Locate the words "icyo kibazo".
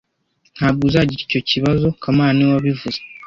1.25-1.87